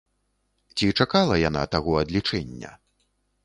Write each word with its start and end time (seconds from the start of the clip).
Ці 0.75 0.87
чакала 1.05 1.35
яна 1.49 1.63
таго 1.77 1.91
адлічэння? 2.03 2.77